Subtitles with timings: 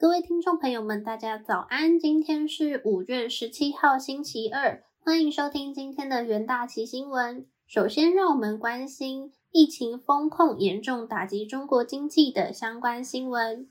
[0.00, 1.98] 各位听众朋友们，大家早安！
[1.98, 7.44] 今天是五月十七号，星期二，欢迎收听今天的元大旗新闻。
[7.66, 13.68] 首先，让我们关心疫情风控严重打击中国经济的相关新闻。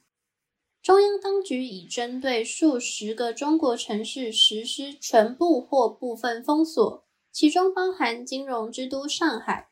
[0.83, 9.67] 中央当局已针对数十个中国城市实施全部或部分封锁，其中包含金融之都上海。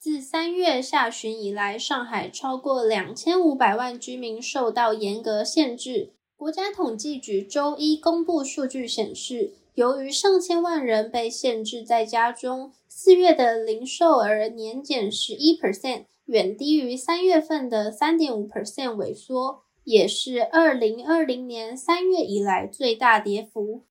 [0.00, 6.12] 自三月下旬以来，上海超过两千五百万居民受到严格限制。
[6.36, 23.82] 国家统计局周一公布数据显示，由于上千万人被限制在家中，四月的零售额年减十一 percent，远低于三月份的三点五 percent 萎缩，也是二零二零年三月以来最大跌幅。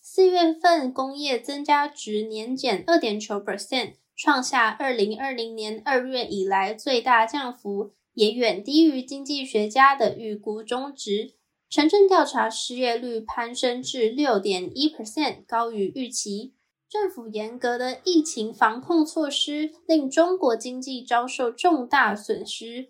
[0.00, 3.94] 四月份工业增加值年减二点九 percent。
[4.18, 11.34] 创下二零二零年二月以来最大降幅，也远低于经济学家的预估中值。
[11.70, 16.54] 城镇调查失业率攀升至六点一 percent，高于预期。
[16.88, 22.88] 政府严格的疫情防控措施令中国经济遭受重大损失。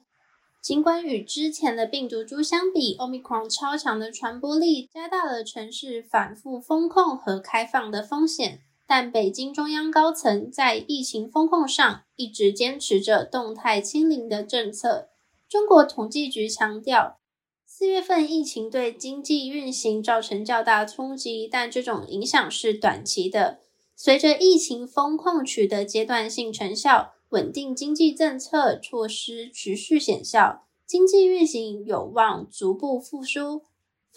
[0.62, 8.60] 尽管与之前的病毒株相比，Omicron 超强的传播力加大了城市反复封控和开放的风险。
[8.90, 15.10] 但北京中央高层在疫情风控上一直坚持着动态清零的政策。
[15.46, 17.18] 中国统计局强调，
[17.66, 23.58] 四月份疫情对经济运行造成较大冲击，但这种影响是短期的。
[23.94, 33.64] 随着疫情风控取得阶段性成效，稳定经济政策措施持续显效，经济运行有望逐步复苏。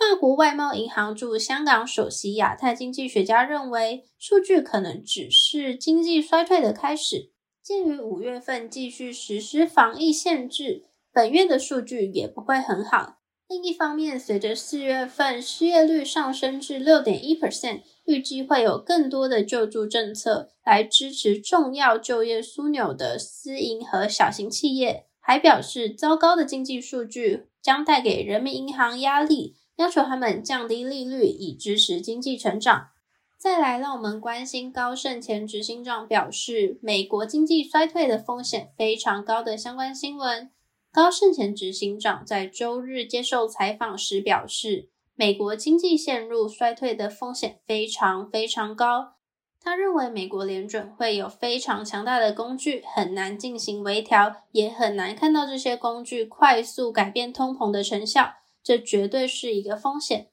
[0.02, 7.30] 法国外贸银行驻香港首席亚太经济学家认为，数据可能只是经济衰退的开始。
[7.62, 13.20] 鉴于五月份继续实施防疫限制，本月的数据也不会很好。
[13.48, 25.06] 另一方面，随着四月份失业率上升至六点一 percent，预计会有更多的救助政策来支持重要就业枢纽的私营和小型企业。
[25.20, 29.58] 还表示，糟糕的经济数据将带给人民银行压力。
[29.82, 32.90] 要求他们降低利率以支持经济成长。
[33.36, 40.52] 再来，让我们关心高盛前执行长表示，美国经济衰退的风险非常高的相关新闻。
[40.92, 49.14] 高盛前执行长在周日接受采访时表示，美国经济陷入衰退的风险非常非常高。
[49.60, 58.34] 他认为，美国联准会有非常强大的工具，很难进行微调，也很难看到这些工具快速改变通膨的成效。
[58.64, 60.30] 这绝对是一个风险。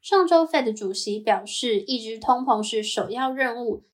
[0.00, 3.84] 上周，Fed 主席表示，抑制通膨是首要任务。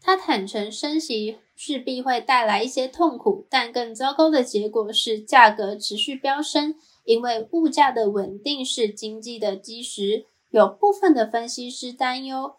[0.00, 10.26] 他坦诚，升息势必会带来一些痛苦，但更糟糕的结果是价格持续飙升，因为物价的稳定是经济的基石。
[10.50, 12.56] 有部分的分析师担忧，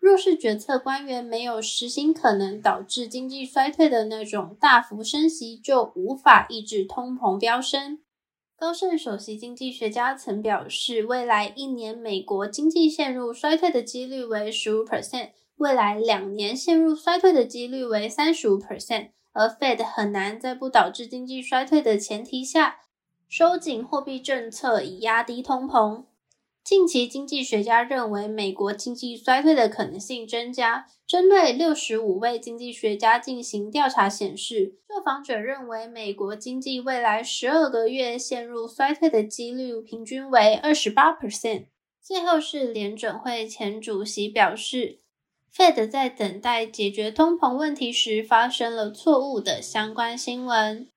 [0.00, 8.00] 若是决策官员没有实行可能导致经济衰退的那种大幅升息，就无法抑制通膨飙升。
[8.62, 22.76] 高盛首席经济学家曾表示，未来一年美国经济陷入衰退的几率为十五 percent，未来两年陷入衰退的几率为三十五 percent，而 Fed 很难在不导致经济衰退的前提下
[23.28, 26.04] 收紧货币政策以压低通膨。
[26.64, 30.86] 近期，经济学家认为美国经济衰退的可能性增加。
[31.04, 41.66] 针对六十五位经济学家进行调查显示，受访者认为美国经济未来十二个月陷入衰退的几率平均为二十八 percent。
[42.00, 45.00] 最后是联准会前主席表示
[45.52, 50.91] ，Fed 在等待解决通膨问题时发生了错误的相关新闻。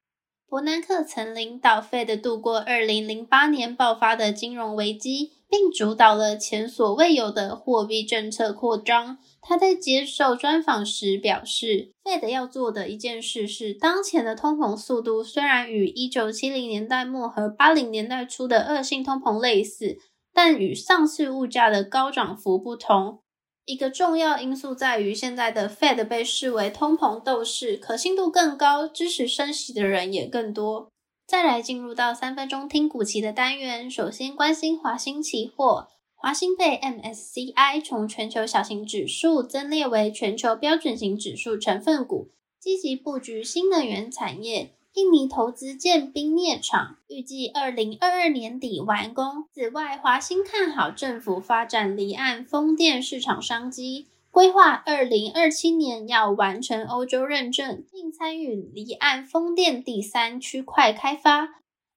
[0.48, 5.32] 伯南克曾领导 Fed 度过二零零八年爆发的金融危机。
[5.48, 9.18] 并主导了前所未有的货币政策扩张。
[9.42, 19.98] 他在接受专访时表示，Fed 要做的一件事是，当前的通膨速度虽然与1970年代末和80年代初的恶性通膨类似，
[20.34, 23.20] 但与上次物价的高涨幅不同。
[23.66, 30.92] 一个重要因素在于，现在的 Fed 被视为通膨斗士，可信度更高，支持升息的人也更多。
[31.26, 42.30] 再来进入到三分钟听股期的单元，首先关心华兴期货，华兴被 MSCI 从全球小型指数增列为全球标准型指数成分股，
[42.60, 44.76] 积极布局新能源产业。
[44.96, 49.44] 印尼投资建冰镍厂，预计二零二二年底完工。
[49.54, 54.08] 此外，华兴看好政府发展离岸风电市场商机。
[54.32, 61.50] 规划二零二七年要完成欧洲认证，并参与离岸风电第三区块开发，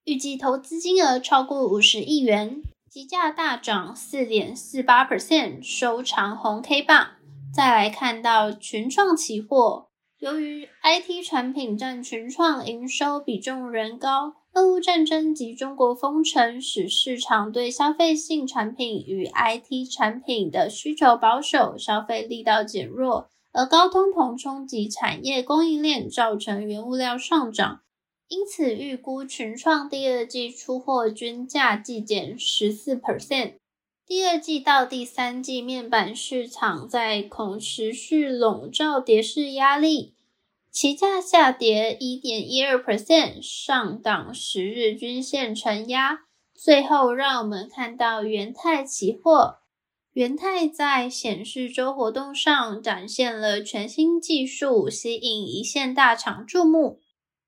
[0.03, 2.61] 预计投资金额超过五十亿元。
[2.89, 7.11] 期价大涨四点四八 percent，收长红 K 棒。
[7.53, 9.88] 再来看到群创期货，
[10.19, 27.79] 由于 IT 产品占群创营收比重仍高，俄乌战争及中国封城使市场对消费性产品与 IT 产品的需求保守，消费力道减弱，而高通膨冲击产业供应链，造成原物料上涨。
[28.27, 33.53] 因此，预估群创第二季出货均价季减十四 percent。
[34.09, 40.15] 第二季到第三季面板市场在恐持续笼罩跌势压力，
[40.71, 46.21] 期价下跌一点一二 percent，上档十日均线承压。
[46.55, 49.59] 最后，让我们看到元泰期货，
[50.13, 56.99] 元泰在显示周活动上展现了全新技术，吸引一线大厂注目。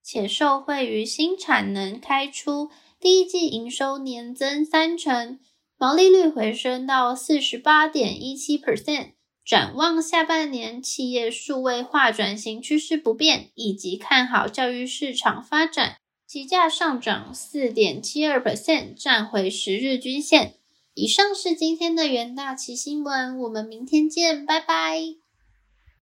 [0.04, 2.70] 且受惠于新产能开出，
[3.00, 5.40] 第一季营收年增三成，
[5.82, 9.14] 毛利率回升到四十八点一七 percent。
[9.44, 15.98] 展望下半年，企业数位化转型趋势不变，以及看好教育市场发展，
[16.28, 20.54] 起价上涨四点七二 percent，站回十日均线。
[20.94, 25.21] 以上是今天的元大旗新闻，我们明天见，拜拜。